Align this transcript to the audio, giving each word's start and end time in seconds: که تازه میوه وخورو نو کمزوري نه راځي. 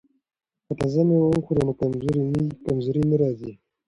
که 0.65 0.73
تازه 0.79 1.01
میوه 1.07 1.27
وخورو 1.31 1.61
نو 1.67 1.73
کمزوري 2.67 3.01
نه 3.11 3.15
راځي. 3.21 3.53